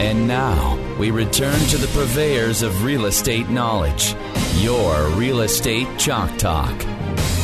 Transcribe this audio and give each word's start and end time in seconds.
And 0.00 0.26
now 0.26 0.76
we 0.98 1.12
return 1.12 1.58
to 1.68 1.76
the 1.76 1.86
purveyors 1.88 2.62
of 2.62 2.82
real 2.82 3.06
estate 3.06 3.48
knowledge, 3.48 4.16
your 4.56 5.08
Real 5.10 5.42
Estate 5.42 5.86
Chalk 5.98 6.36
Talk. 6.36 6.82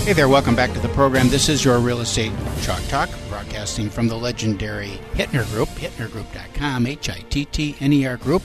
Hey 0.03 0.15
there, 0.15 0.29
welcome 0.29 0.57
back 0.57 0.73
to 0.73 0.81
the 0.81 0.89
program. 0.89 1.29
This 1.29 1.49
is 1.49 1.65
your 1.65 1.79
Real 1.79 2.01
Estate 2.01 2.33
Chalk 2.63 2.83
Talk, 2.89 3.09
broadcasting 3.29 3.89
from 3.89 4.09
the 4.09 4.17
legendary 4.17 4.99
Hittner 5.13 5.49
Group, 5.53 5.69
hittnergroup.com, 5.69 6.87
H 6.89 7.09
I 7.09 7.21
T 7.31 7.45
T 7.45 7.77
N 7.79 7.93
E 7.93 8.05
R 8.07 8.17
Group. 8.17 8.43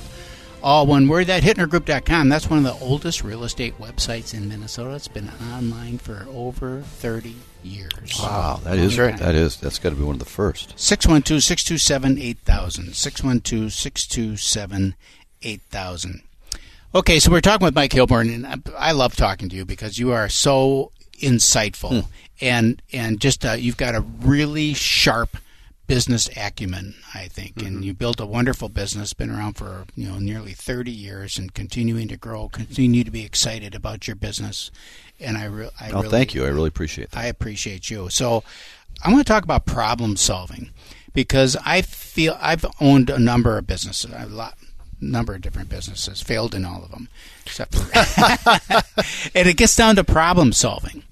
All 0.61 0.85
one 0.85 1.07
word, 1.07 1.25
that 1.27 1.41
hittnergroup.com. 1.41 2.29
That's 2.29 2.49
one 2.49 2.59
of 2.59 2.65
the 2.65 2.85
oldest 2.85 3.23
real 3.23 3.43
estate 3.43 3.79
websites 3.79 4.35
in 4.35 4.47
Minnesota. 4.47 4.93
It's 4.93 5.07
been 5.07 5.31
online 5.51 5.97
for 5.97 6.27
over 6.29 6.81
30 6.81 7.35
years. 7.65 8.19
Wow, 8.21 8.59
that 8.63 8.77
is 8.77 8.95
time. 8.95 9.17
that 9.17 9.35
is 9.35 9.57
that's 9.57 9.79
got 9.79 9.89
to 9.89 9.95
be 9.95 10.03
one 10.03 10.15
of 10.15 10.19
the 10.19 10.25
first. 10.25 10.73
612 10.79 11.43
627 11.43 12.17
8000. 12.19 12.93
612 12.95 13.73
627 13.73 14.95
8000. 15.41 16.21
Okay, 16.93 17.19
so 17.19 17.29
we're 17.31 17.41
talking 17.41 17.65
with 17.65 17.75
Mike 17.75 17.91
Hilborn, 17.91 18.33
and 18.33 18.47
I- 18.47 18.89
I 18.89 18.91
love 18.93 19.15
talking 19.15 19.49
to 19.49 19.55
you 19.55 19.65
because 19.65 19.97
you 19.99 20.11
are 20.13 20.29
so 20.29 20.91
insightful 21.21 22.05
and 22.41 22.81
and 22.91 23.19
just 23.21 23.45
uh, 23.45 23.53
you've 23.53 23.77
got 23.77 23.95
a 23.95 24.01
really 24.01 24.73
sharp 24.73 25.37
business 25.87 26.29
acumen, 26.35 26.95
I 27.13 27.27
think, 27.27 27.57
and 27.57 27.75
mm-hmm. 27.75 27.83
you 27.83 27.93
built 27.93 28.19
a 28.19 28.25
wonderful 28.25 28.69
business, 28.69 29.13
been 29.13 29.29
around 29.29 29.53
for 29.53 29.85
you 29.95 30.07
know 30.07 30.17
nearly 30.17 30.53
30 30.53 30.91
years, 30.91 31.37
and 31.37 31.53
continuing 31.53 32.07
to 32.07 32.17
grow, 32.17 32.49
continue 32.49 33.03
to 33.03 33.11
be 33.11 33.23
excited 33.25 33.75
about 33.75 34.07
your 34.07 34.15
business, 34.15 34.71
and 35.19 35.37
I, 35.37 35.45
re- 35.45 35.69
I 35.79 35.91
Oh, 35.91 36.01
really 36.01 36.09
thank 36.09 36.33
you. 36.33 36.45
I 36.45 36.49
really 36.49 36.67
appreciate 36.67 37.11
that. 37.11 37.19
I 37.19 37.25
appreciate 37.25 37.89
you. 37.89 38.09
So 38.09 38.43
I 39.03 39.11
want 39.11 39.25
to 39.25 39.31
talk 39.31 39.43
about 39.43 39.65
problem 39.65 40.17
solving 40.17 40.71
because 41.13 41.57
I 41.65 41.81
feel 41.81 42.37
I've 42.41 42.65
owned 42.79 43.09
a 43.09 43.19
number 43.19 43.57
of 43.57 43.67
businesses, 43.67 44.11
a 44.13 44.25
lot 44.27 44.57
number 45.01 45.35
of 45.35 45.41
different 45.41 45.69
businesses, 45.69 46.21
failed 46.21 46.55
in 46.55 46.65
all 46.65 46.83
of 46.83 46.91
them, 46.91 47.09
except 47.45 47.75
for 47.75 47.85
and 49.35 49.47
it 49.47 49.57
gets 49.57 49.75
down 49.75 49.95
to 49.95 50.03
problem 50.03 50.51
solving. 50.51 51.03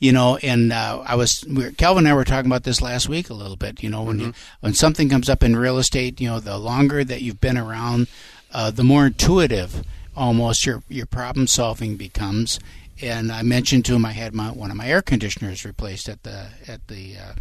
You 0.00 0.12
know, 0.12 0.38
and 0.38 0.72
uh, 0.72 1.04
I 1.06 1.14
was 1.14 1.44
we 1.46 1.64
were, 1.64 1.70
Calvin 1.72 2.06
and 2.06 2.08
I 2.08 2.14
were 2.14 2.24
talking 2.24 2.50
about 2.50 2.64
this 2.64 2.80
last 2.80 3.08
week 3.08 3.30
a 3.30 3.34
little 3.34 3.56
bit. 3.56 3.82
You 3.82 3.90
know, 3.90 4.02
when 4.02 4.18
you, 4.18 4.32
when 4.60 4.74
something 4.74 5.08
comes 5.08 5.28
up 5.28 5.42
in 5.42 5.54
real 5.54 5.78
estate, 5.78 6.20
you 6.20 6.28
know, 6.28 6.40
the 6.40 6.56
longer 6.56 7.04
that 7.04 7.20
you've 7.20 7.40
been 7.40 7.58
around, 7.58 8.06
uh, 8.52 8.70
the 8.70 8.82
more 8.82 9.06
intuitive 9.06 9.84
almost 10.16 10.66
your 10.66 10.82
your 10.88 11.06
problem 11.06 11.46
solving 11.46 11.96
becomes. 11.96 12.58
And 13.02 13.32
I 13.32 13.42
mentioned 13.42 13.86
to 13.86 13.94
him 13.94 14.04
I 14.04 14.12
had 14.12 14.34
my 14.34 14.50
one 14.50 14.70
of 14.70 14.76
my 14.76 14.86
air 14.86 15.02
conditioners 15.02 15.64
replaced 15.64 16.08
at 16.08 16.22
the 16.22 16.48
at 16.66 16.88
the 16.88 17.16
uh, 17.16 17.32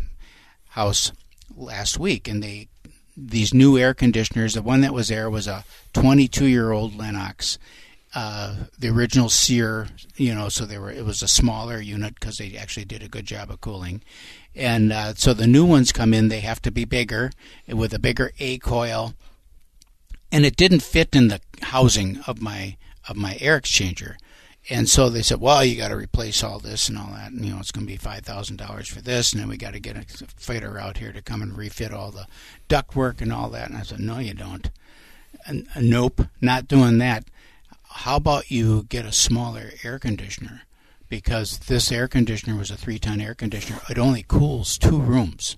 house 0.70 1.12
last 1.56 2.00
week, 2.00 2.28
and 2.28 2.42
they 2.42 2.68
these 3.18 3.54
new 3.54 3.78
air 3.78 3.94
conditioners. 3.94 4.54
The 4.54 4.62
one 4.62 4.82
that 4.82 4.94
was 4.94 5.10
there 5.10 5.30
was 5.30 5.48
a 5.48 5.66
22 5.94 6.46
year 6.46 6.72
old 6.72 6.96
Lennox, 6.96 7.58
uh, 8.16 8.56
the 8.78 8.90
original 8.90 9.30
Sear. 9.30 9.88
You 10.16 10.34
know, 10.36 10.50
so 10.50 10.66
they 10.66 10.78
were 10.78 10.92
it 10.92 11.06
was 11.06 11.22
a 11.22 11.28
smaller 11.28 11.80
unit 11.80 12.16
because 12.20 12.38
they 12.38 12.56
actually 12.56 12.86
did 12.86 13.04
a 13.04 13.10
good 13.10 13.26
job 13.26 13.50
of 13.50 13.61
cooling. 13.61 14.02
And 14.56 14.92
uh, 14.92 15.14
so 15.14 15.33
the 15.33 15.48
new 15.48 15.66
ones 15.66 15.92
come 15.92 16.14
in, 16.14 16.28
they 16.28 16.42
have 16.42 16.61
to 16.64 16.72
be 16.72 16.86
bigger 16.86 17.32
with 17.67 17.94
a 17.94 18.00
bigger 18.00 18.32
A 18.39 18.58
coil, 18.58 19.14
and 20.32 20.45
it 20.45 20.56
didn't 20.56 20.82
fit 20.82 21.16
in 21.16 21.28
the 21.28 21.42
housing 21.61 22.20
of 22.28 22.42
my 22.42 22.78
of 23.08 23.16
my 23.16 23.38
air 23.39 23.60
exchanger. 23.60 24.16
And 24.70 24.89
so 24.89 25.10
they 25.10 25.22
said, 25.22 25.39
"Well, 25.39 25.64
you 25.64 25.78
got 25.78 25.88
to 25.88 25.95
replace 25.95 26.44
all 26.44 26.60
this 26.60 26.89
and 26.89 26.98
all 26.98 27.12
that, 27.14 27.32
and 27.32 27.44
you 27.45 27.54
know 27.54 27.60
it's 27.60 27.72
going 27.72 27.88
to 27.88 27.92
be 27.92 27.98
five 27.98 28.26
thousand 28.26 28.58
dollars 28.58 28.88
for 28.88 29.02
this, 29.02 29.32
and 29.32 29.42
then 29.42 29.50
we 29.50 29.58
got 29.58 29.73
to 29.73 29.80
get 29.80 29.95
a 29.95 30.04
fitter 30.36 30.80
out 30.80 30.98
here 30.98 31.12
to 31.14 31.22
come 31.22 31.42
and 31.42 31.58
refit 31.58 31.94
all 31.94 32.12
the 32.12 32.28
ductwork 32.67 33.22
and 33.22 33.32
all 33.32 33.50
that." 33.50 33.70
And 33.70 33.78
I 33.78 33.83
said, 33.83 34.00
"No, 34.00 34.20
you 34.20 34.33
don't. 34.33 34.70
And, 35.45 35.67
nope, 35.80 36.22
not 36.42 36.67
doing 36.67 36.98
that. 36.98 37.23
How 37.89 38.16
about 38.16 38.52
you 38.52 38.83
get 38.83 39.05
a 39.05 39.11
smaller 39.11 39.72
air 39.83 40.00
conditioner? 40.00 40.61
Because 41.10 41.58
this 41.60 41.92
air 41.92 42.08
conditioner 42.08 42.55
was 42.55 42.72
a 42.72 42.77
three-ton 42.77 43.20
air 43.20 43.33
conditioner. 43.33 43.82
It 43.89 43.98
only 43.98 44.23
cools 44.27 44.77
two 44.77 45.00
rooms." 45.00 45.58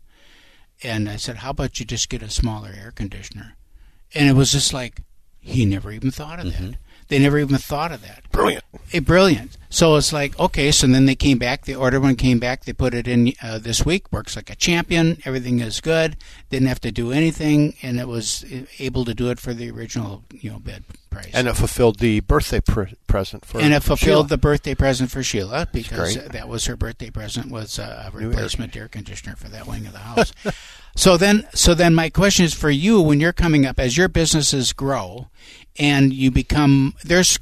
And 0.81 1.09
I 1.09 1.18
said, 1.18 1.38
"How 1.38 1.52
about 1.52 1.80
you 1.80 1.86
just 1.86 2.09
get 2.09 2.24
a 2.24 2.30
smaller 2.30 2.74
air 2.75 2.92
conditioner?" 2.92 3.56
And 4.14 4.28
it 4.28 4.34
was 4.34 4.52
just 4.52 4.74
like 4.74 5.02
he 5.40 5.66
never 5.66 5.92
even 5.92 6.12
thought 6.12 6.40
of 6.40 6.46
that. 6.46 6.53
Mm-hmm. 6.53 6.72
They 7.09 7.19
never 7.19 7.40
even 7.40 7.58
thought 7.58 7.92
of 7.92 8.02
that. 8.03 8.31
Brilliant. 8.41 9.06
Brilliant. 9.06 9.57
So 9.72 9.96
it's 9.96 10.12
like 10.12 10.38
okay. 10.38 10.72
So 10.72 10.85
then 10.85 11.06
they 11.06 11.16
came 11.16 11.38
back. 11.38 11.63
The 11.63 11.75
order 11.75 12.00
one 12.00 12.18
came 12.18 12.40
back. 12.40 12.66
They 12.66 12.74
put 12.74 12.94
it 12.94 13.07
in 13.07 13.34
uh, 13.41 13.57
this 13.57 13.85
week. 13.85 14.12
Works 14.12 14.35
like 14.35 14.50
a 14.50 14.56
champion. 14.56 15.18
Everything 15.24 15.62
is 15.62 15.79
good. 15.79 16.18
Didn't 16.50 16.68
have 16.68 16.81
to 16.81 16.91
do 16.91 17.13
anything, 17.13 17.75
and 17.81 17.97
it 17.97 18.07
was 18.07 18.44
eh, 18.51 18.66
able 18.80 19.06
to 19.06 19.13
do 19.13 19.30
it 19.30 19.40
for 19.40 19.53
the 19.53 19.72
original 19.72 20.24
you 20.31 20.51
know 20.51 20.59
bid 20.59 20.84
price. 21.09 21.31
And 21.34 21.47
it 21.47 21.56
fulfilled 21.56 22.00
the 22.00 22.19
birthday 22.19 22.59
pre- 22.59 22.96
present 23.07 23.46
for 23.46 23.62
and 23.62 23.74
it 23.74 23.81
fulfilled 23.81 24.28
Sheila. 24.28 24.28
the 24.28 24.38
birthday 24.38 24.75
present 24.75 25.09
for 25.09 25.24
Sheila 25.24 25.68
because 25.72 26.16
that 26.16 26.50
was 26.50 26.66
her 26.66 26.75
birthday 26.75 27.09
present 27.09 27.50
was 27.50 27.80
uh, 27.80 28.09
a 28.12 28.18
replacement 28.18 28.75
air 28.75 28.90
conditioner 28.90 29.38
for 29.38 29.47
that 29.47 29.68
wing 29.68 29.85
of 29.85 29.94
the 29.94 30.00
house. 30.00 30.34
so 30.97 31.16
then, 31.16 31.47
so 31.53 31.74
then 31.74 31.96
my 31.96 32.09
question 32.09 32.44
is 32.44 32.53
for 32.53 32.69
you: 32.69 33.00
when 33.00 33.22
you're 33.22 33.31
coming 33.31 33.66
up 33.66 33.80
as 33.80 33.96
your 33.96 34.09
businesses 34.09 34.74
grow, 34.74 35.28
and 35.78 36.13
you 36.13 36.31
become 36.31 36.94
there's 37.03 37.38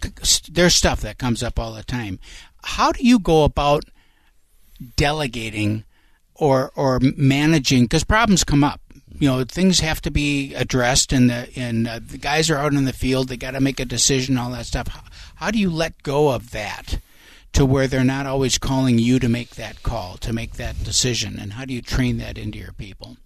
there's 0.49 0.75
stuff 0.75 0.88
that 1.01 1.17
comes 1.17 1.43
up 1.43 1.59
all 1.59 1.73
the 1.73 1.83
time. 1.83 2.19
How 2.63 2.91
do 2.91 3.05
you 3.05 3.19
go 3.19 3.43
about 3.43 3.83
delegating 4.95 5.83
or 6.35 6.71
or 6.75 6.99
managing 7.01 7.83
because 7.83 8.05
problems 8.05 8.45
come 8.45 8.63
up 8.63 8.79
you 9.19 9.27
know 9.27 9.43
things 9.43 9.81
have 9.81 10.01
to 10.01 10.09
be 10.09 10.53
addressed 10.55 11.11
and 11.11 11.29
the 11.29 11.49
and 11.57 11.85
uh, 11.85 11.99
the 12.01 12.17
guys 12.17 12.49
are 12.49 12.55
out 12.55 12.73
in 12.73 12.85
the 12.85 12.93
field 12.93 13.27
they 13.27 13.35
got 13.35 13.51
to 13.51 13.59
make 13.59 13.77
a 13.77 13.83
decision 13.83 14.37
all 14.37 14.51
that 14.51 14.65
stuff 14.65 14.87
how, 14.87 15.01
how 15.35 15.51
do 15.51 15.59
you 15.59 15.69
let 15.69 16.01
go 16.01 16.29
of 16.29 16.51
that 16.51 16.99
to 17.51 17.65
where 17.65 17.87
they're 17.87 18.05
not 18.05 18.25
always 18.25 18.57
calling 18.57 18.97
you 18.97 19.19
to 19.19 19.27
make 19.27 19.55
that 19.55 19.83
call 19.83 20.15
to 20.15 20.31
make 20.31 20.53
that 20.53 20.81
decision 20.81 21.37
and 21.37 21.53
how 21.53 21.65
do 21.65 21.73
you 21.73 21.81
train 21.81 22.19
that 22.19 22.37
into 22.37 22.57
your 22.57 22.71
people 22.71 23.17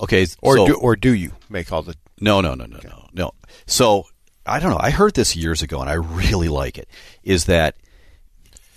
Okay, 0.00 0.26
or 0.40 0.56
so, 0.56 0.66
do 0.66 0.74
or 0.74 0.94
do 0.94 1.12
you 1.12 1.32
make 1.48 1.72
all 1.72 1.82
the 1.82 1.96
no, 2.20 2.40
no, 2.40 2.54
no, 2.54 2.66
no, 2.66 2.78
no, 2.84 3.08
no. 3.12 3.32
So 3.66 4.06
I 4.48 4.60
don't 4.60 4.70
know. 4.70 4.80
I 4.80 4.90
heard 4.90 5.14
this 5.14 5.36
years 5.36 5.62
ago, 5.62 5.80
and 5.80 5.90
I 5.90 5.94
really 5.94 6.48
like 6.48 6.78
it. 6.78 6.88
Is 7.22 7.44
that 7.46 7.76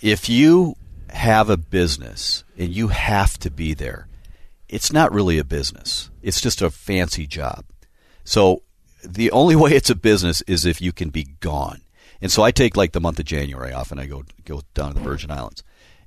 if 0.00 0.28
you 0.28 0.76
have 1.10 1.50
a 1.50 1.56
business 1.56 2.44
and 2.56 2.74
you 2.74 2.88
have 2.88 3.38
to 3.38 3.50
be 3.50 3.74
there, 3.74 4.08
it's 4.68 4.92
not 4.92 5.12
really 5.12 5.38
a 5.38 5.44
business. 5.44 6.10
It's 6.22 6.40
just 6.40 6.62
a 6.62 6.70
fancy 6.70 7.26
job. 7.26 7.64
So 8.24 8.62
the 9.04 9.30
only 9.30 9.56
way 9.62 9.72
it's 9.72 9.90
a 9.90 9.94
business 9.94 10.42
is 10.42 10.64
if 10.64 10.80
you 10.80 10.92
can 10.92 11.10
be 11.10 11.24
gone. 11.40 11.82
And 12.20 12.30
so 12.30 12.42
I 12.42 12.52
take 12.52 12.76
like 12.76 12.92
the 12.92 13.00
month 13.00 13.18
of 13.18 13.24
January 13.24 13.72
off, 13.72 13.90
and 13.90 14.00
I 14.00 14.06
go 14.06 14.24
go 14.44 14.62
down 14.74 14.92
to 14.92 14.94
the 14.94 15.04
Virgin 15.04 15.30
Islands 15.30 15.64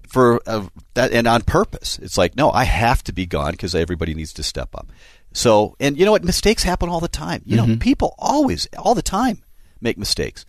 for 0.08 0.40
uh, 0.48 0.68
that, 0.94 1.12
and 1.12 1.28
on 1.28 1.42
purpose. 1.42 2.00
It's 2.02 2.18
like 2.18 2.38
no, 2.38 2.52
I 2.52 2.64
have 2.64 3.04
to 3.06 3.14
be 3.14 3.26
gone 3.26 3.52
because 3.52 3.76
everybody 3.76 4.14
needs 4.14 4.32
to 4.34 4.44
step 4.44 4.74
up. 4.76 4.88
So, 5.34 5.76
and 5.82 5.98
you 5.98 6.06
know 6.06 6.12
what? 6.12 6.24
Mistakes 6.24 6.64
happen 6.64 6.88
all 6.88 7.02
the 7.02 7.10
time. 7.10 7.42
You 7.46 7.58
know, 7.58 7.76
people 7.76 8.16
always, 8.18 8.70
all 8.78 8.96
the 8.96 9.02
time, 9.02 9.44
make 9.86 9.98
mistakes, 9.98 10.46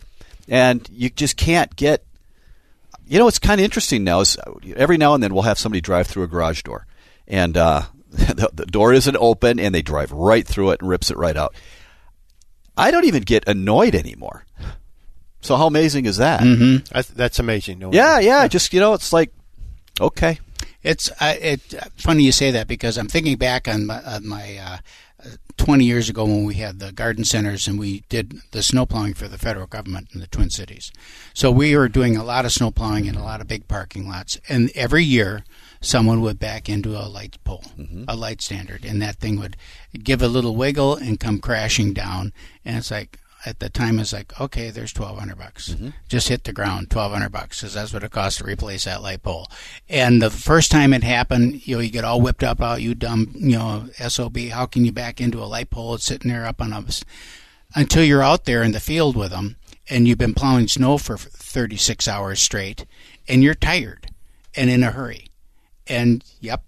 and 0.49 0.87
you 0.91 1.09
just 1.09 1.37
can't 1.37 1.73
get. 1.75 2.03
You 3.07 3.19
know, 3.19 3.29
it's 3.29 3.39
kind 3.39 3.61
of 3.61 3.65
interesting 3.65 4.03
now. 4.03 4.19
Is 4.19 4.37
every 4.75 4.97
now 4.97 5.13
and 5.13 5.23
then 5.23 5.33
we'll 5.33 5.43
have 5.43 5.57
somebody 5.57 5.79
drive 5.79 6.07
through 6.07 6.23
a 6.23 6.27
garage 6.27 6.63
door, 6.63 6.85
and 7.27 7.55
uh, 7.55 7.83
the, 8.11 8.49
the 8.53 8.65
door 8.65 8.93
isn't 8.93 9.15
open, 9.17 9.59
and 9.59 9.73
they 9.73 9.81
drive 9.81 10.11
right 10.11 10.45
through 10.45 10.71
it 10.71 10.81
and 10.81 10.89
rips 10.89 11.09
it 11.09 11.17
right 11.17 11.37
out. 11.37 11.55
I 12.75 12.91
don't 12.91 13.05
even 13.05 13.23
get 13.23 13.47
annoyed 13.47 13.95
anymore. 13.95 14.45
So 15.41 15.55
how 15.55 15.67
amazing 15.67 16.05
is 16.05 16.17
that? 16.17 16.41
that's, 16.91 17.07
that's 17.09 17.39
amazing. 17.39 17.79
No 17.79 17.91
Yeah, 17.91 18.19
yeah. 18.19 18.47
Just 18.47 18.73
you 18.73 18.79
know, 18.79 18.93
it's 18.93 19.13
like 19.13 19.31
okay. 19.99 20.39
It's 20.83 21.09
uh, 21.19 21.35
it 21.39 21.61
funny 21.97 22.23
you 22.23 22.31
say 22.31 22.51
that 22.51 22.67
because 22.67 22.97
I'm 22.97 23.07
thinking 23.07 23.37
back 23.37 23.67
on 23.67 23.87
my, 23.87 24.01
on 24.03 24.27
my 24.27 24.57
uh, 24.57 24.77
20 25.57 25.83
years 25.83 26.09
ago 26.09 26.25
when 26.25 26.45
we 26.45 26.55
had 26.55 26.79
the 26.79 26.91
garden 26.91 27.23
centers 27.23 27.67
and 27.67 27.79
we 27.79 28.03
did 28.09 28.39
the 28.51 28.61
snow 28.61 28.85
plowing 28.85 29.13
for 29.13 29.27
the 29.27 29.37
federal 29.37 29.65
government 29.65 30.09
in 30.13 30.19
the 30.19 30.27
Twin 30.27 30.49
Cities. 30.49 30.91
So 31.33 31.49
we 31.49 31.75
were 31.75 31.89
doing 31.89 32.15
a 32.15 32.23
lot 32.23 32.45
of 32.45 32.51
snow 32.51 32.69
plowing 32.69 33.05
in 33.05 33.15
a 33.15 33.23
lot 33.23 33.41
of 33.41 33.47
big 33.47 33.67
parking 33.67 34.07
lots, 34.07 34.39
and 34.47 34.71
every 34.75 35.03
year 35.03 35.43
someone 35.81 36.21
would 36.21 36.39
back 36.39 36.69
into 36.69 36.95
a 36.95 37.09
light 37.09 37.37
pole, 37.43 37.63
mm-hmm. 37.77 38.03
a 38.07 38.15
light 38.15 38.41
standard, 38.41 38.85
and 38.85 39.01
that 39.01 39.15
thing 39.15 39.39
would 39.39 39.57
give 40.03 40.21
a 40.21 40.27
little 40.27 40.55
wiggle 40.55 40.95
and 40.95 41.19
come 41.19 41.39
crashing 41.39 41.93
down. 41.93 42.31
And 42.63 42.77
it's 42.77 42.91
like 42.91 43.19
at 43.47 43.59
the 43.59 43.69
time 43.69 43.97
it's 43.97 44.13
like, 44.13 44.39
okay, 44.39 44.69
there's 44.69 44.93
twelve 44.93 45.17
hundred 45.17 45.37
bucks. 45.37 45.69
Mm-hmm. 45.69 45.89
Just 46.09 46.27
hit 46.27 46.43
the 46.43 46.53
ground, 46.53 46.91
twelve 46.91 47.11
hundred 47.11 47.31
bucks, 47.31 47.61
because 47.61 47.73
that's 47.73 47.93
what 47.93 48.03
it 48.03 48.11
costs 48.11 48.39
to 48.39 48.43
replace 48.43 48.85
that 48.85 49.01
light 49.01 49.23
pole. 49.23 49.47
And 49.89 50.21
the 50.21 50.29
first 50.29 50.69
time 50.69 50.93
it 50.93 51.03
happened, 51.03 51.65
you 51.67 51.77
know, 51.77 51.81
you 51.81 51.89
get 51.89 52.03
all 52.03 52.21
whipped 52.21 52.43
up 52.43 52.61
out, 52.61 52.81
you 52.81 52.93
dumb, 52.93 53.31
you 53.33 53.57
know, 53.57 53.89
sob. 54.09 54.37
How 54.37 54.65
can 54.65 54.85
you 54.85 54.91
back 54.91 55.21
into 55.21 55.41
a 55.41 55.45
light 55.45 55.69
pole? 55.69 55.95
It's 55.95 56.05
sitting 56.05 56.29
there 56.29 56.45
up 56.45 56.61
on 56.61 56.73
a 56.73 56.83
until 57.75 58.03
you're 58.03 58.23
out 58.23 58.45
there 58.45 58.63
in 58.63 58.71
the 58.71 58.79
field 58.79 59.15
with 59.15 59.31
them 59.31 59.55
and 59.89 60.07
you've 60.07 60.17
been 60.17 60.33
plowing 60.33 60.67
snow 60.67 60.97
for 60.97 61.17
36 61.17 62.07
hours 62.07 62.41
straight 62.41 62.85
and 63.27 63.43
you're 63.43 63.53
tired 63.53 64.07
and 64.55 64.69
in 64.69 64.83
a 64.83 64.91
hurry. 64.91 65.29
And 65.87 66.23
yep, 66.39 66.63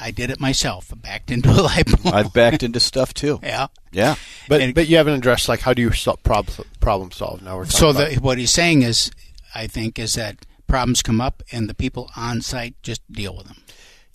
I 0.00 0.10
did 0.10 0.30
it 0.30 0.40
myself. 0.40 0.92
I 0.92 0.96
backed 0.96 1.30
into 1.30 1.50
a 1.50 1.62
light 1.62 1.86
pole. 1.86 2.14
I've 2.14 2.32
backed 2.32 2.62
into 2.62 2.80
stuff 2.80 3.14
too. 3.14 3.40
yeah. 3.42 3.68
Yeah. 3.90 4.14
But 4.48 4.60
And- 4.60 4.74
but 4.74 4.88
you 4.88 4.96
haven't 4.96 5.14
addressed 5.14 5.48
like 5.48 5.60
how 5.60 5.72
do 5.74 5.82
you 5.82 5.92
sol- 5.92 6.18
problem 6.22 6.66
problem 6.80 7.10
solve? 7.10 7.42
Now 7.42 7.56
we're 7.56 7.66
So 7.66 7.92
the, 7.92 8.14
what 8.20 8.38
he's 8.38 8.50
saying 8.50 8.82
is, 8.82 9.10
I 9.54 9.66
think, 9.66 9.98
is 9.98 10.14
that 10.14 10.44
problems 10.66 11.02
come 11.02 11.20
up 11.20 11.42
and 11.52 11.68
the 11.68 11.74
people 11.74 12.10
on 12.16 12.40
site 12.42 12.74
just 12.82 13.00
deal 13.12 13.36
with 13.36 13.46
them. 13.46 13.56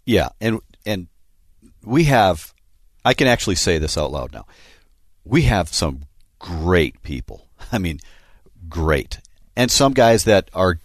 Yeah, 0.06 0.30
and 0.42 0.60
and 0.86 1.08
we 1.84 2.06
have 2.06 2.54
I 3.06 3.14
can 3.14 3.28
actually 3.28 3.56
say 3.56 3.78
this 3.78 3.98
out 3.98 4.12
loud 4.12 4.34
now. 4.34 4.46
We 5.24 5.44
have 5.44 5.70
some 5.70 6.04
great 6.40 7.02
people. 7.04 7.48
I 7.72 7.78
mean, 7.78 8.00
great. 8.70 9.20
And 9.56 9.72
some 9.72 9.94
guys 9.94 10.24
that 10.26 10.50
are 10.54 10.80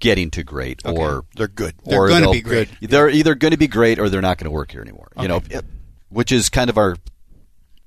getting 0.00 0.30
to 0.32 0.42
great 0.42 0.82
or 0.84 1.24
they're 1.36 1.46
good. 1.48 1.74
They're 1.84 2.08
gonna 2.08 2.26
be 2.32 2.40
great. 2.42 2.68
They're 2.80 3.08
either 3.08 3.34
going 3.34 3.52
to 3.52 3.56
be 3.58 3.68
great 3.68 3.98
or 3.98 4.08
they're 4.08 4.20
not 4.20 4.38
going 4.38 4.46
to 4.46 4.50
work 4.50 4.72
here 4.72 4.80
anymore. 4.82 5.08
You 5.20 5.28
know, 5.28 5.42
it- 5.50 5.64
which 6.08 6.32
is 6.32 6.48
kind 6.48 6.68
of 6.70 6.76
our 6.78 6.96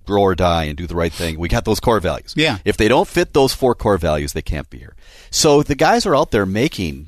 grow 0.06 0.21
or 0.21 0.36
die 0.36 0.65
and 0.65 0.77
do 0.77 0.86
the 0.88 0.95
right 0.95 1.12
thing. 1.13 1.38
We 1.39 1.48
got 1.50 1.65
those 1.65 1.80
core 1.80 2.00
values. 2.00 2.33
Yeah. 2.38 2.60
If 2.65 2.77
they 2.77 2.88
don't 2.88 3.07
fit 3.07 3.33
those 3.33 3.54
four 3.54 3.74
core 3.75 3.98
values, 3.98 4.33
they 4.33 4.42
can't 4.42 4.69
be 4.69 4.77
here. 4.80 4.95
So 5.31 5.63
the 5.63 5.75
guys 5.75 6.06
are 6.06 6.15
out 6.15 6.31
there 6.31 6.45
making, 6.45 7.07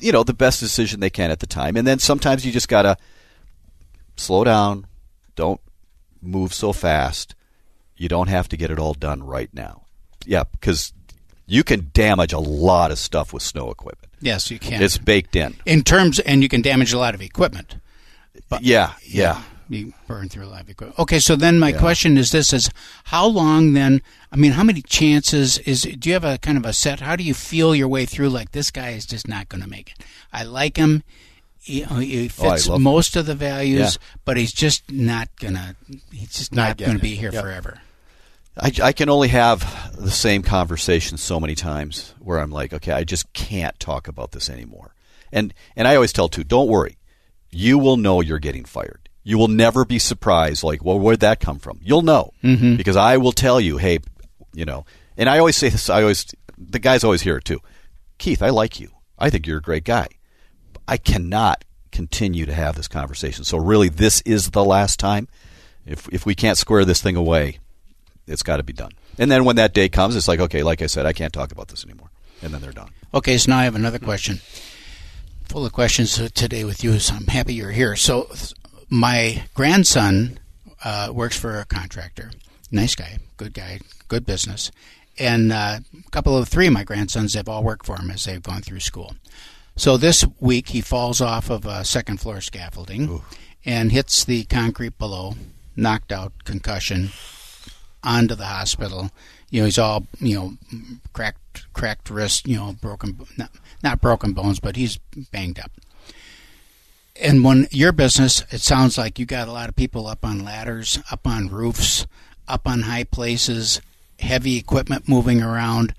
you 0.00 0.12
know, 0.12 0.22
the 0.22 0.32
best 0.34 0.60
decision 0.60 1.00
they 1.00 1.10
can 1.10 1.30
at 1.30 1.40
the 1.40 1.46
time, 1.46 1.76
and 1.76 1.86
then 1.86 1.98
sometimes 1.98 2.44
you 2.46 2.52
just 2.52 2.68
gotta 2.68 2.96
slow 4.16 4.44
down. 4.44 4.86
Don't 5.36 5.60
move 6.20 6.52
so 6.52 6.72
fast. 6.72 7.34
You 7.96 8.08
don't 8.08 8.28
have 8.28 8.48
to 8.48 8.56
get 8.56 8.70
it 8.70 8.78
all 8.78 8.94
done 8.94 9.22
right 9.22 9.48
now. 9.52 9.82
Yeah, 10.26 10.44
because 10.52 10.92
you 11.50 11.64
can 11.64 11.90
damage 11.92 12.32
a 12.32 12.38
lot 12.38 12.90
of 12.92 12.98
stuff 12.98 13.32
with 13.32 13.42
snow 13.42 13.70
equipment. 13.70 14.12
Yes, 14.20 14.50
you 14.50 14.58
can. 14.58 14.80
It's 14.82 14.98
baked 14.98 15.34
in. 15.34 15.56
in 15.66 15.82
terms, 15.82 16.20
and 16.20 16.42
you 16.42 16.48
can 16.48 16.62
damage 16.62 16.92
a 16.92 16.98
lot 16.98 17.14
of 17.14 17.20
equipment. 17.22 17.76
But, 18.48 18.62
yeah, 18.62 18.92
yeah. 19.04 19.42
You 19.68 19.92
burn 20.06 20.28
through 20.28 20.46
a 20.46 20.50
lot 20.50 20.62
of 20.62 20.68
equipment. 20.70 20.98
Okay, 20.98 21.18
so 21.20 21.36
then 21.36 21.58
my 21.58 21.72
question 21.72 22.18
is 22.18 22.32
this: 22.32 22.52
Is 22.52 22.70
how 23.04 23.26
long 23.26 23.72
then? 23.72 24.02
I 24.32 24.36
mean, 24.36 24.52
how 24.52 24.64
many 24.64 24.82
chances 24.82 25.58
is? 25.58 25.82
Do 25.82 26.08
you 26.08 26.12
have 26.14 26.24
a 26.24 26.38
kind 26.38 26.58
of 26.58 26.64
a 26.66 26.72
set? 26.72 27.00
How 27.00 27.14
do 27.16 27.22
you 27.24 27.34
feel 27.34 27.74
your 27.74 27.86
way 27.88 28.04
through? 28.04 28.30
Like 28.30 28.50
this 28.52 28.70
guy 28.70 28.90
is 28.90 29.06
just 29.06 29.28
not 29.28 29.48
going 29.48 29.62
to 29.62 29.68
make 29.68 29.90
it. 29.92 30.04
I 30.32 30.42
like 30.44 30.76
him. 30.76 31.02
He, 31.62 31.84
uh, 31.84 31.96
he 31.98 32.24
Oh, 32.24 32.28
fits 32.28 32.66
him. 32.66 32.82
most 32.82 33.14
of 33.16 33.26
the 33.26 33.34
values, 33.36 33.78
Yeah. 34.00 34.18
but 34.24 34.36
he's 34.36 34.52
just 34.52 34.90
not 34.90 35.28
gonna. 35.38 35.76
He's 36.12 36.30
just 36.36 36.52
Not 36.54 36.68
not, 36.70 36.76
going 36.78 36.90
to 36.92 36.96
getting 36.98 37.10
be 37.10 37.14
here 37.16 37.32
Yep. 37.32 37.42
forever. 37.42 37.80
I, 38.58 38.72
I 38.82 38.92
can 38.92 39.08
only 39.08 39.28
have 39.28 39.62
the 40.02 40.10
same 40.10 40.42
conversation 40.42 41.16
so 41.18 41.38
many 41.40 41.54
times 41.54 42.14
where 42.18 42.38
I'm 42.38 42.50
like, 42.50 42.72
okay, 42.72 42.92
I 42.92 43.04
just 43.04 43.32
can't 43.32 43.78
talk 43.80 44.08
about 44.08 44.32
this 44.32 44.48
anymore. 44.50 44.94
And 45.32 45.54
and 45.76 45.86
I 45.86 45.94
always 45.94 46.12
tell 46.12 46.28
too, 46.28 46.44
don't 46.44 46.68
worry, 46.68 46.98
you 47.50 47.78
will 47.78 47.96
know 47.96 48.20
you're 48.20 48.38
getting 48.38 48.64
fired. 48.64 49.08
You 49.22 49.36
will 49.38 49.48
never 49.48 49.84
be 49.84 49.98
surprised, 49.98 50.64
like, 50.64 50.82
well, 50.82 50.98
where'd 50.98 51.20
that 51.20 51.40
come 51.40 51.58
from? 51.58 51.78
You'll 51.82 52.02
know 52.02 52.32
Mm-hmm. 52.42 52.76
because 52.76 52.96
I 52.96 53.18
will 53.18 53.32
tell 53.32 53.60
you, 53.60 53.76
hey, 53.76 53.98
you 54.54 54.64
know. 54.64 54.86
And 55.16 55.28
I 55.28 55.38
always 55.38 55.56
say 55.56 55.68
this. 55.68 55.90
I 55.90 56.00
always 56.02 56.26
the 56.56 56.78
guys 56.78 57.04
always 57.04 57.22
hear 57.22 57.36
it 57.36 57.44
too. 57.44 57.60
Keith, 58.18 58.42
I 58.42 58.48
like 58.50 58.80
you. 58.80 58.90
I 59.18 59.28
think 59.30 59.46
you're 59.46 59.58
a 59.58 59.62
great 59.62 59.84
guy. 59.84 60.08
I 60.88 60.96
cannot 60.96 61.64
continue 61.92 62.46
to 62.46 62.54
have 62.54 62.74
this 62.76 62.88
conversation. 62.88 63.44
So 63.44 63.58
really, 63.58 63.88
this 63.90 64.20
is 64.22 64.50
the 64.50 64.64
last 64.64 64.98
time. 64.98 65.28
If 65.86 66.08
if 66.10 66.24
we 66.26 66.34
can't 66.34 66.58
square 66.58 66.84
this 66.84 67.02
thing 67.02 67.16
away, 67.16 67.58
it's 68.30 68.42
got 68.42 68.58
to 68.58 68.62
be 68.62 68.72
done. 68.72 68.92
And 69.18 69.30
then 69.30 69.44
when 69.44 69.56
that 69.56 69.74
day 69.74 69.88
comes, 69.88 70.16
it's 70.16 70.28
like, 70.28 70.40
okay, 70.40 70.62
like 70.62 70.80
I 70.82 70.86
said, 70.86 71.04
I 71.04 71.12
can't 71.12 71.32
talk 71.32 71.52
about 71.52 71.68
this 71.68 71.84
anymore. 71.84 72.10
And 72.42 72.54
then 72.54 72.62
they're 72.62 72.72
done. 72.72 72.90
Okay, 73.12 73.36
so 73.36 73.50
now 73.50 73.58
I 73.58 73.64
have 73.64 73.74
another 73.74 73.98
question. 73.98 74.40
Full 75.48 75.66
of 75.66 75.72
questions 75.72 76.14
today 76.32 76.64
with 76.64 76.84
you, 76.84 76.98
so 76.98 77.14
I'm 77.14 77.26
happy 77.26 77.54
you're 77.54 77.72
here. 77.72 77.96
So, 77.96 78.30
my 78.88 79.42
grandson 79.52 80.38
uh, 80.84 81.10
works 81.12 81.36
for 81.38 81.58
a 81.58 81.64
contractor. 81.64 82.30
Nice 82.70 82.94
guy, 82.94 83.18
good 83.36 83.52
guy, 83.52 83.80
good 84.08 84.24
business. 84.24 84.70
And 85.18 85.52
uh, 85.52 85.80
a 86.06 86.10
couple 86.10 86.38
of 86.38 86.48
three 86.48 86.68
of 86.68 86.72
my 86.72 86.84
grandsons 86.84 87.34
have 87.34 87.48
all 87.48 87.64
worked 87.64 87.84
for 87.84 87.96
him 87.96 88.10
as 88.10 88.24
they've 88.24 88.42
gone 88.42 88.62
through 88.62 88.80
school. 88.80 89.16
So 89.76 89.96
this 89.96 90.24
week 90.38 90.68
he 90.68 90.80
falls 90.80 91.20
off 91.20 91.50
of 91.50 91.66
a 91.66 91.84
second 91.84 92.20
floor 92.20 92.40
scaffolding 92.40 93.22
and 93.64 93.92
hits 93.92 94.24
the 94.24 94.44
concrete 94.44 94.98
below, 94.98 95.34
knocked 95.76 96.12
out, 96.12 96.44
concussion, 96.44 97.10
onto 98.02 98.34
the 98.34 98.46
hospital. 98.46 99.10
You 99.50 99.60
know, 99.60 99.64
he's 99.66 99.78
all 99.78 100.06
you 100.20 100.34
know, 100.36 100.52
cracked, 101.12 101.72
cracked 101.72 102.10
wrist. 102.10 102.46
You 102.46 102.56
know, 102.56 102.76
broken, 102.80 103.18
not, 103.36 103.50
not 103.82 104.00
broken 104.00 104.32
bones, 104.32 104.60
but 104.60 104.76
he's 104.76 104.98
banged 105.32 105.58
up. 105.58 105.72
And 107.20 107.44
when 107.44 107.66
your 107.70 107.92
business, 107.92 108.44
it 108.50 108.60
sounds 108.60 108.96
like 108.96 109.18
you 109.18 109.26
got 109.26 109.48
a 109.48 109.52
lot 109.52 109.68
of 109.68 109.76
people 109.76 110.06
up 110.06 110.24
on 110.24 110.44
ladders, 110.44 110.98
up 111.10 111.26
on 111.26 111.48
roofs, 111.48 112.06
up 112.48 112.66
on 112.66 112.82
high 112.82 113.04
places, 113.04 113.80
heavy 114.18 114.56
equipment 114.56 115.08
moving 115.08 115.42
around. 115.42 115.94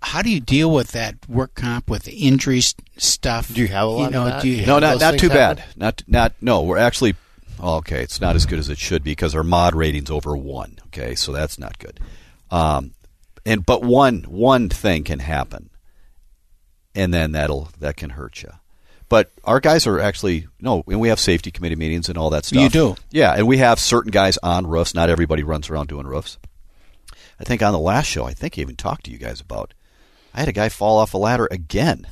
How 0.00 0.22
do 0.22 0.30
you 0.30 0.40
deal 0.40 0.70
with 0.70 0.92
that 0.92 1.16
work 1.28 1.54
comp 1.54 1.88
with 1.88 2.04
the 2.04 2.12
injury 2.12 2.62
stuff? 2.96 3.52
Do 3.52 3.60
you 3.60 3.68
have 3.68 3.86
a 3.86 3.90
lot 3.90 4.06
of 4.06 4.12
know, 4.12 4.24
that? 4.24 4.42
Do 4.42 4.48
you 4.48 4.66
No, 4.66 4.78
not 4.78 5.00
not 5.00 5.18
too 5.18 5.28
happen? 5.28 5.56
bad. 5.56 5.64
Not 5.76 6.02
not 6.08 6.32
no. 6.40 6.62
We're 6.62 6.78
actually 6.78 7.14
okay. 7.62 8.02
It's 8.02 8.20
not 8.20 8.36
as 8.36 8.46
good 8.46 8.58
as 8.58 8.68
it 8.68 8.78
should 8.78 9.04
be 9.04 9.12
because 9.12 9.34
our 9.34 9.44
mod 9.44 9.74
rating's 9.74 10.10
over 10.10 10.36
one. 10.36 10.78
Okay, 10.86 11.14
so 11.14 11.32
that's 11.32 11.58
not 11.58 11.78
good. 11.78 12.00
Um, 12.50 12.92
and 13.46 13.64
but 13.64 13.82
one 13.82 14.22
one 14.24 14.68
thing 14.68 15.04
can 15.04 15.18
happen, 15.18 15.70
and 16.94 17.12
then 17.12 17.32
that'll 17.32 17.68
that 17.80 17.96
can 17.96 18.10
hurt 18.10 18.42
you. 18.42 18.50
But 19.08 19.30
our 19.44 19.60
guys 19.60 19.86
are 19.86 20.00
actually 20.00 20.48
no, 20.60 20.84
and 20.86 21.00
we 21.00 21.08
have 21.08 21.20
safety 21.20 21.50
committee 21.50 21.76
meetings 21.76 22.08
and 22.08 22.16
all 22.16 22.30
that 22.30 22.44
stuff. 22.44 22.62
You 22.62 22.68
do? 22.68 22.96
yeah. 23.10 23.34
And 23.36 23.46
we 23.46 23.58
have 23.58 23.78
certain 23.78 24.10
guys 24.10 24.38
on 24.42 24.66
roofs. 24.66 24.94
Not 24.94 25.10
everybody 25.10 25.42
runs 25.42 25.68
around 25.68 25.88
doing 25.88 26.06
roofs. 26.06 26.38
I 27.38 27.44
think 27.44 27.62
on 27.62 27.72
the 27.72 27.78
last 27.78 28.06
show, 28.06 28.24
I 28.24 28.32
think 28.32 28.56
I 28.56 28.62
even 28.62 28.76
talked 28.76 29.04
to 29.04 29.10
you 29.10 29.18
guys 29.18 29.40
about. 29.40 29.74
I 30.32 30.40
had 30.40 30.48
a 30.48 30.52
guy 30.52 30.68
fall 30.70 30.98
off 30.98 31.12
a 31.12 31.18
ladder 31.18 31.46
again. 31.50 32.06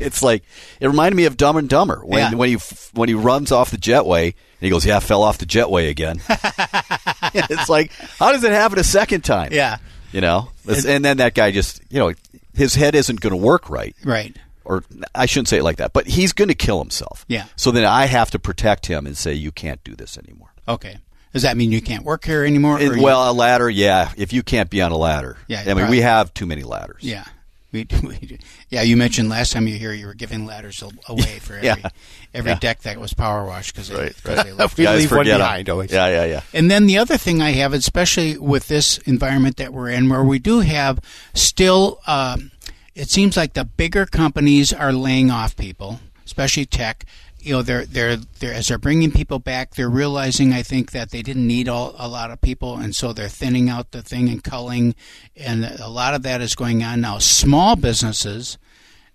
It's 0.00 0.22
like 0.22 0.42
it 0.80 0.86
reminded 0.88 1.16
me 1.16 1.26
of 1.26 1.36
Dumb 1.36 1.56
and 1.56 1.68
Dumber 1.68 2.00
when 2.04 2.32
Yeah. 2.32 2.34
when 2.38 2.48
he 2.48 2.56
when 2.94 3.08
he 3.08 3.14
runs 3.14 3.52
off 3.52 3.70
the 3.70 3.76
jetway 3.76 4.24
and 4.24 4.34
he 4.60 4.70
goes, 4.70 4.84
"Yeah, 4.86 4.96
I 4.96 5.00
fell 5.00 5.22
off 5.22 5.38
the 5.38 5.46
jetway 5.46 5.88
again." 5.90 6.20
it's 7.34 7.68
like, 7.68 7.92
how 8.18 8.32
does 8.32 8.44
it 8.44 8.52
happen 8.52 8.78
a 8.78 8.84
second 8.84 9.22
time? 9.24 9.52
Yeah. 9.52 9.78
you 10.12 10.20
know. 10.20 10.50
It's- 10.66 10.84
And 10.86 11.04
then 11.04 11.18
that 11.18 11.34
guy 11.34 11.50
just, 11.52 11.80
you 11.90 11.98
know, 11.98 12.12
his 12.54 12.74
head 12.74 12.94
isn't 12.94 13.20
going 13.20 13.30
to 13.32 13.36
work 13.36 13.70
right, 13.70 13.94
Right. 14.04 14.36
or 14.64 14.82
I 15.14 15.26
shouldn't 15.26 15.48
say 15.48 15.58
it 15.58 15.62
like 15.62 15.76
that, 15.76 15.92
but 15.92 16.06
he's 16.06 16.32
going 16.32 16.48
to 16.48 16.54
kill 16.54 16.78
himself. 16.80 17.24
Yeah. 17.28 17.44
So 17.56 17.70
then 17.70 17.84
I 17.84 18.06
have 18.06 18.30
to 18.32 18.38
protect 18.38 18.86
him 18.86 19.06
and 19.06 19.16
say, 19.16 19.34
"You 19.34 19.52
can't 19.52 19.82
do 19.84 19.94
this 19.94 20.18
anymore." 20.18 20.52
Okay. 20.68 20.98
Does 21.32 21.42
that 21.42 21.56
mean 21.56 21.70
you 21.70 21.80
can't 21.80 22.04
work 22.04 22.24
here 22.24 22.44
anymore? 22.44 22.76
or 22.76 22.80
And, 22.80 22.96
you- 22.96 23.02
well, 23.02 23.30
a 23.30 23.32
ladder, 23.32 23.70
yeah. 23.70 24.10
If 24.16 24.32
you 24.32 24.42
can't 24.42 24.68
be 24.68 24.82
on 24.82 24.90
a 24.90 24.96
ladder, 24.96 25.36
Yeah, 25.46 25.62
I 25.64 25.74
mean, 25.74 25.88
we 25.88 26.00
have 26.00 26.34
too 26.34 26.44
many 26.46 26.64
ladders. 26.64 27.02
Yeah. 27.04 27.24
We, 27.72 27.86
we. 28.02 28.38
Yeah, 28.68 28.82
you 28.82 28.96
mentioned 28.96 29.28
last 29.28 29.52
time 29.52 29.68
you 29.68 29.74
were 29.74 29.78
here 29.78 29.92
you 29.92 30.06
were 30.06 30.14
giving 30.14 30.44
ladders 30.44 30.82
away 31.08 31.38
for 31.40 31.54
every 31.54 31.66
Yeah. 31.66 31.76
every 32.34 32.50
Yeah. 32.50 32.58
deck 32.58 32.80
that 32.82 32.98
was 32.98 33.14
power 33.14 33.44
washed 33.46 33.74
because 33.74 33.92
Right, 33.92 34.12
they, 34.24 34.34
right. 34.34 34.46
they 34.46 34.52
left. 34.52 34.76
We 34.78 34.88
leave 34.88 35.12
one 35.12 35.24
behind 35.24 35.68
always. 35.70 35.92
Yeah, 35.92 36.08
yeah, 36.08 36.24
yeah. 36.24 36.40
And 36.52 36.68
then 36.70 36.86
the 36.86 36.98
other 36.98 37.16
thing 37.16 37.40
I 37.40 37.52
have, 37.52 37.72
especially 37.72 38.36
with 38.38 38.66
this 38.66 38.98
environment 38.98 39.56
that 39.58 39.72
we're 39.72 39.88
in, 39.90 40.08
where 40.08 40.24
we 40.24 40.40
do 40.40 40.60
have 40.60 40.98
still, 41.34 42.00
um, 42.08 42.50
it 42.96 43.08
seems 43.08 43.36
like 43.36 43.52
the 43.52 43.64
bigger 43.64 44.04
companies 44.04 44.72
are 44.72 44.92
laying 44.92 45.30
off 45.30 45.56
people, 45.56 46.00
especially 46.26 46.66
tech. 46.66 47.04
You 47.42 47.54
know, 47.54 47.62
they're 47.62 47.86
they're 47.86 48.16
they're 48.16 48.54
as 48.54 48.68
they're 48.68 48.78
bringing 48.78 49.10
people 49.10 49.38
back, 49.38 49.74
they're 49.74 49.88
realizing 49.88 50.52
I 50.52 50.62
think 50.62 50.92
that 50.92 51.10
they 51.10 51.22
didn't 51.22 51.46
need 51.46 51.68
all, 51.68 51.94
a 51.98 52.08
lot 52.08 52.30
of 52.30 52.40
people, 52.40 52.76
and 52.76 52.94
so 52.94 53.12
they're 53.12 53.28
thinning 53.28 53.68
out 53.68 53.92
the 53.92 54.02
thing 54.02 54.28
and 54.28 54.44
culling, 54.44 54.94
and 55.36 55.64
a 55.64 55.88
lot 55.88 56.14
of 56.14 56.22
that 56.22 56.40
is 56.40 56.54
going 56.54 56.82
on 56.82 57.00
now. 57.00 57.18
Small 57.18 57.76
businesses 57.76 58.58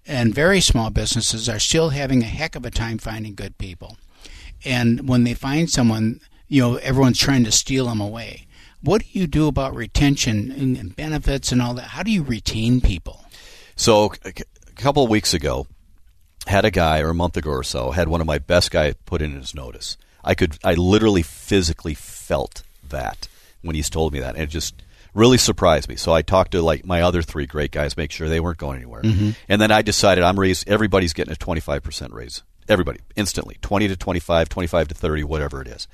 and 0.07 0.33
very 0.33 0.61
small 0.61 0.89
businesses 0.89 1.49
are 1.49 1.59
still 1.59 1.89
having 1.89 2.21
a 2.23 2.27
heck 2.27 2.55
of 2.55 2.65
a 2.65 2.71
time 2.71 2.97
finding 2.97 3.33
good 3.33 3.57
people 3.57 3.97
and 4.65 5.07
when 5.07 5.23
they 5.23 5.35
find 5.35 5.69
someone, 5.69 6.19
you 6.47 6.61
know, 6.61 6.75
everyone's 6.77 7.19
trying 7.19 7.43
to 7.45 7.51
steal 7.51 7.85
them 7.85 8.01
away. 8.01 8.47
What 8.81 9.01
do 9.01 9.07
you 9.11 9.27
do 9.27 9.47
about 9.47 9.75
retention 9.75 10.51
and 10.51 10.95
benefits 10.95 11.51
and 11.51 11.61
all 11.61 11.73
that? 11.75 11.89
How 11.89 12.03
do 12.03 12.11
you 12.11 12.23
retain 12.23 12.81
people? 12.81 13.23
So 13.75 14.13
a 14.23 14.33
couple 14.75 15.03
of 15.03 15.09
weeks 15.09 15.33
ago, 15.33 15.67
had 16.47 16.65
a 16.65 16.71
guy, 16.71 17.01
or 17.01 17.09
a 17.09 17.15
month 17.15 17.37
ago 17.37 17.51
or 17.51 17.63
so, 17.63 17.91
had 17.91 18.07
one 18.07 18.21
of 18.21 18.27
my 18.27 18.37
best 18.37 18.71
guys 18.71 18.95
put 19.05 19.21
in 19.21 19.33
his 19.33 19.55
notice. 19.55 19.97
I 20.23 20.35
could, 20.35 20.57
I 20.63 20.73
literally 20.73 21.21
physically 21.21 21.93
felt 21.93 22.63
that 22.89 23.27
when 23.61 23.75
he's 23.75 23.89
told 23.89 24.13
me 24.13 24.19
that, 24.19 24.35
and 24.35 24.43
it 24.43 24.49
just 24.49 24.75
really 25.13 25.37
surprised 25.37 25.87
me. 25.89 25.95
So 25.95 26.13
I 26.13 26.21
talked 26.21 26.51
to 26.51 26.61
like 26.61 26.85
my 26.85 27.01
other 27.01 27.21
three 27.21 27.45
great 27.45 27.71
guys, 27.71 27.97
make 27.97 28.11
sure 28.11 28.27
they 28.29 28.39
weren't 28.39 28.57
going 28.57 28.77
anywhere, 28.77 29.01
and 29.49 29.61
then 29.61 29.71
I 29.71 29.81
decided 29.81 30.23
I'm 30.23 30.39
raised. 30.39 30.67
Everybody's 30.67 31.13
getting 31.13 31.31
a 31.31 31.37
25 31.37 31.81
percent 31.83 32.13
raise. 32.13 32.43
Everybody 32.67 32.99
instantly, 33.15 33.57
20 33.61 33.89
to 33.89 33.95
25, 33.95 34.49
25 34.49 34.87
to 34.87 34.95
30, 34.95 35.23
whatever 35.23 35.61
it 35.61 35.67
is. 35.67 35.87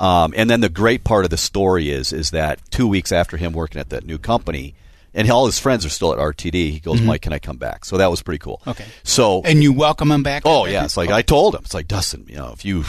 Um, 0.00 0.34
and 0.36 0.50
then 0.50 0.60
the 0.60 0.68
great 0.68 1.04
part 1.04 1.24
of 1.24 1.30
the 1.30 1.36
story 1.36 1.90
is 1.90 2.12
is 2.12 2.30
that 2.30 2.60
two 2.70 2.86
weeks 2.88 3.12
after 3.12 3.36
him 3.36 3.52
working 3.52 3.80
at 3.80 3.90
that 3.90 4.04
new 4.04 4.18
company, 4.18 4.74
and 5.16 5.28
all 5.30 5.46
his 5.46 5.58
friends 5.58 5.84
are 5.84 5.88
still 5.88 6.12
at 6.12 6.18
RTD. 6.20 6.52
He 6.70 6.78
goes, 6.78 7.00
Mike, 7.02 7.22
can 7.22 7.32
I 7.32 7.40
come 7.40 7.56
back? 7.56 7.84
So 7.84 7.96
that 7.96 8.10
was 8.10 8.22
pretty 8.22 8.38
cool. 8.38 8.62
Okay. 8.66 8.84
So 9.02 9.42
And 9.44 9.62
you 9.62 9.72
welcome 9.72 10.12
him 10.12 10.22
back? 10.22 10.42
Oh 10.44 10.66
yeah, 10.66 10.84
it's 10.84 10.96
like 10.96 11.10
I 11.10 11.22
told 11.22 11.54
him. 11.56 11.62
It's 11.64 11.74
like 11.74 11.88
Dustin, 11.88 12.26
you 12.28 12.36
know, 12.36 12.52
if 12.52 12.64
you 12.64 12.80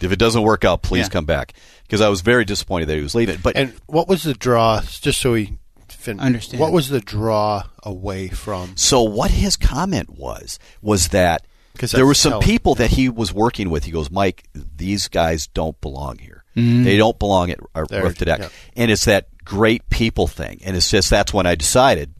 if 0.00 0.10
it 0.10 0.18
doesn't 0.18 0.42
work 0.42 0.64
out, 0.64 0.82
please 0.82 1.06
Yeah. 1.06 1.10
come 1.10 1.26
back 1.26 1.52
because 1.82 2.00
I 2.00 2.08
was 2.08 2.22
very 2.22 2.44
disappointed 2.46 2.86
that 2.86 2.96
he 2.96 3.02
was 3.02 3.14
leaving. 3.14 3.38
But 3.42 3.56
And 3.56 3.74
what 3.86 4.08
was 4.08 4.22
the 4.22 4.32
draw? 4.34 4.80
Just 4.80 5.20
so 5.20 5.32
we 5.32 5.58
fin- 5.88 6.18
Understand. 6.20 6.60
What 6.60 6.72
was 6.72 6.88
the 6.88 7.00
draw 7.00 7.64
away 7.82 8.28
from? 8.28 8.76
so 8.76 9.02
what 9.02 9.30
his 9.30 9.56
comment 9.56 10.10
was 10.10 10.58
was 10.80 11.08
that 11.08 11.44
'Cause 11.78 11.92
there 11.92 12.04
were 12.06 12.14
some 12.14 12.32
how- 12.32 12.40
people 12.40 12.74
that 12.76 12.90
he 12.90 13.08
was 13.08 13.32
working 13.32 13.70
with. 13.70 13.84
He 13.84 13.92
goes, 13.92 14.10
Mike, 14.10 14.44
these 14.76 15.08
guys 15.08 15.46
don't 15.46 15.80
belong 15.80 16.18
here. 16.18 16.44
Mm-hmm. 16.56 16.84
They 16.84 16.98
don't 16.98 17.18
belong 17.18 17.50
at 17.50 17.60
our 17.74 17.86
There, 17.86 18.12
to 18.12 18.24
Deck. 18.26 18.40
yeah. 18.40 18.48
And 18.76 18.90
it's 18.90 19.06
that 19.06 19.28
great 19.44 19.88
people 19.90 20.26
thing. 20.26 20.60
And 20.64 20.76
it's 20.76 20.90
just 20.90 21.10
that's 21.10 21.32
when 21.32 21.46
I 21.46 21.54
decided. 21.54 22.14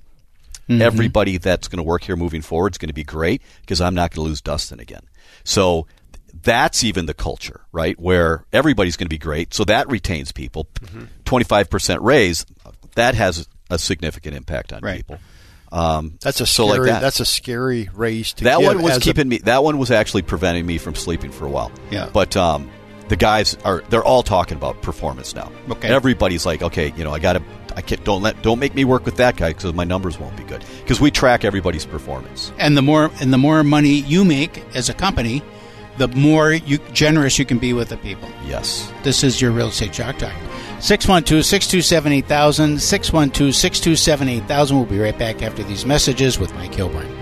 Mm-hmm. 0.69 0.81
Everybody 0.83 1.39
that's 1.39 1.67
going 1.69 1.79
to 1.79 1.83
work 1.83 2.05
here 2.05 2.15
moving 2.17 2.41
forward 2.41 2.73
is 2.75 2.79
going 2.79 2.89
to 2.89 2.95
be 2.95 3.03
great 3.05 3.43
because 3.63 3.81
I'm 3.81 3.95
not 3.97 4.13
going 4.15 4.25
to 4.25 4.29
lose 4.29 4.41
Dustin 4.41 4.79
again. 4.79 5.03
So 5.45 5.89
that's 6.43 6.85
even 6.85 7.07
the 7.07 7.15
culture, 7.15 7.63
right? 7.73 7.99
Where 7.99 8.45
everybody's 8.53 8.97
going 8.97 9.07
to 9.07 9.11
be 9.15 9.19
great. 9.19 9.53
So 9.53 9.65
that 9.65 9.89
retains 9.91 10.31
people. 10.31 10.69
Mm-hmm. 10.81 11.05
25% 11.25 11.99
raise, 12.01 12.47
that 12.95 13.17
has 13.17 13.49
a 13.71 13.79
significant 13.79 14.37
impact 14.37 14.73
on 14.73 14.81
Right. 14.83 14.99
people. 14.99 15.19
Um, 15.73 16.19
That's 16.21 16.41
a 16.43 16.47
so 16.47 16.67
scary. 16.69 16.81
like 16.81 16.89
that. 16.91 17.01
That's 17.01 17.21
a 17.21 17.25
scary 17.25 17.89
raise 17.95 18.35
to 18.35 18.45
that 18.45 18.61
one 18.63 18.83
was 18.83 18.93
as 18.93 18.99
a- 18.99 19.01
keeping 19.01 19.27
me. 19.29 19.39
That 19.39 19.65
one 19.65 19.79
was 19.79 19.91
actually 19.91 20.21
preventing 20.23 20.67
me 20.67 20.77
from 20.79 20.95
sleeping 20.95 21.33
for 21.33 21.47
a 21.47 21.51
while. 21.51 21.73
Yeah. 21.91 22.11
But 22.13 22.37
um, 22.37 22.71
the 23.13 23.17
guys 23.17 23.55
are 23.63 23.83
they're 23.91 24.03
all 24.03 24.23
talking 24.23 24.57
about 24.57 24.81
performance 24.81 25.35
now. 25.35 25.53
Okay. 25.69 25.89
Everybody's 25.89 26.47
like, 26.47 26.63
okay, 26.63 26.95
you 26.97 27.05
know, 27.05 27.13
I 27.13 27.19
got 27.19 27.35
to. 27.35 27.43
I 27.77 27.83
can't. 27.83 28.03
Don't 28.05 28.23
let. 28.23 28.41
Don't 28.41 28.59
make 28.59 28.75
me 28.75 28.87
work 28.87 29.05
with 29.05 29.17
that 29.17 29.37
guy 29.37 29.51
because 29.51 29.75
my 29.75 29.85
numbers 29.85 30.19
won't 30.19 30.35
be 30.35 30.45
good. 30.45 30.65
Because 30.81 30.99
we 30.99 31.11
track 31.11 31.45
everybody's 31.45 31.85
performance. 31.85 32.53
and 32.59 32.75
the 32.75 32.81
more 32.81 33.11
and 33.21 33.31
the 33.31 33.37
more 33.37 33.63
money 33.63 34.01
you 34.01 34.25
make 34.25 34.65
as 34.75 34.89
a 34.89 34.95
company, 34.95 35.43
the 35.99 36.09
more 36.09 36.55
you 36.55 36.79
generous 36.95 37.39
you 37.39 37.45
can 37.45 37.59
be 37.59 37.75
with 37.75 37.91
the 37.91 37.99
people. 37.99 38.31
Yes. 38.47 38.91
This 39.03 39.23
is 39.23 39.43
your 39.43 39.51
real 39.51 39.69
estate 39.69 39.93
chalk 39.93 40.17
talk. 40.17 40.33
612-627-8000, 40.79 42.23
612-627-8000. 42.25 44.73
We'll 44.73 44.87
be 44.87 44.99
right 44.99 45.19
back 45.19 45.43
after 45.43 45.63
these 45.63 45.85
messages 45.85 46.39
with 46.39 46.55
Mike 46.55 46.73
Hilborn. 46.73 47.22